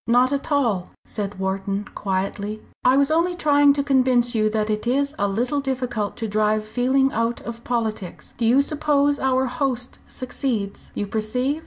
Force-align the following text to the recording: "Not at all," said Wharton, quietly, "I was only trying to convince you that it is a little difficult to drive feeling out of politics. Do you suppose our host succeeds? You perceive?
"Not 0.07 0.33
at 0.33 0.51
all," 0.51 0.89
said 1.05 1.37
Wharton, 1.37 1.85
quietly, 1.93 2.63
"I 2.83 2.97
was 2.97 3.11
only 3.11 3.35
trying 3.35 3.71
to 3.73 3.83
convince 3.83 4.33
you 4.33 4.49
that 4.49 4.71
it 4.71 4.87
is 4.87 5.13
a 5.19 5.27
little 5.27 5.59
difficult 5.59 6.15
to 6.17 6.27
drive 6.27 6.65
feeling 6.65 7.11
out 7.11 7.39
of 7.41 7.63
politics. 7.63 8.33
Do 8.35 8.43
you 8.47 8.61
suppose 8.63 9.19
our 9.19 9.45
host 9.45 9.99
succeeds? 10.07 10.91
You 10.95 11.05
perceive? 11.05 11.59